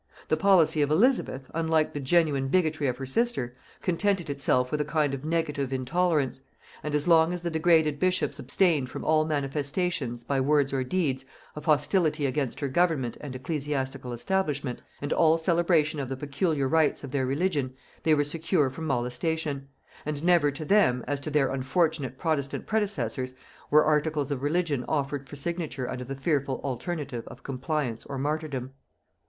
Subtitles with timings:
[0.29, 4.83] The policy of Elizabeth, unlike the genuine bigotry of her sister, contented itself with a
[4.83, 6.41] kind of negative intolerance;
[6.81, 11.23] and as long as the degraded bishops abstained from all manifestations, by words or deeds,
[11.55, 17.03] of hostility against her government and ecclesiastical establishment, and all celebration of the peculiar rites
[17.03, 19.67] of their religion, they were secure from molestation;
[20.03, 23.35] and never to them, as to their unfortunate protestant predecessors,
[23.69, 28.71] were articles of religion offered for signature under the fearful alternative of compliance or martyrdom.